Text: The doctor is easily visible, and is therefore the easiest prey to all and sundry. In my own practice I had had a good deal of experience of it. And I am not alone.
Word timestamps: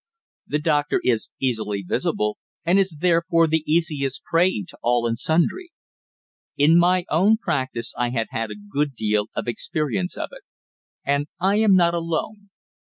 The 0.47 0.57
doctor 0.57 0.99
is 1.03 1.29
easily 1.39 1.83
visible, 1.83 2.39
and 2.65 2.79
is 2.79 2.97
therefore 3.01 3.45
the 3.45 3.63
easiest 3.71 4.23
prey 4.23 4.63
to 4.69 4.77
all 4.81 5.05
and 5.05 5.15
sundry. 5.19 5.69
In 6.57 6.79
my 6.79 7.05
own 7.11 7.37
practice 7.37 7.93
I 7.95 8.09
had 8.09 8.25
had 8.31 8.49
a 8.49 8.55
good 8.55 8.95
deal 8.95 9.27
of 9.35 9.47
experience 9.47 10.17
of 10.17 10.29
it. 10.31 10.41
And 11.05 11.27
I 11.39 11.57
am 11.57 11.75
not 11.75 11.93
alone. 11.93 12.49